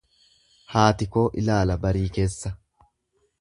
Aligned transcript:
Haati 0.75 1.07
koo 1.17 1.25
ilaala 1.43 1.77
barii 1.85 2.07
keessa. 2.17 2.53